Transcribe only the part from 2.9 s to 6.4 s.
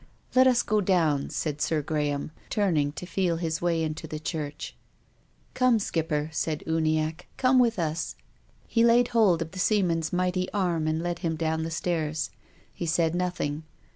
to feel his way into the church. THE RAINBOW. 21 "Come, Skipper,"